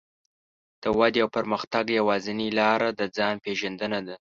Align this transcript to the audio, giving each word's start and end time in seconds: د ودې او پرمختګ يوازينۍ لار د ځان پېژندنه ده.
د 0.81 0.83
ودې 0.99 1.19
او 1.23 1.29
پرمختګ 1.37 1.85
يوازينۍ 1.99 2.49
لار 2.59 2.81
د 2.99 3.01
ځان 3.17 3.35
پېژندنه 3.45 3.99
ده. 4.07 4.15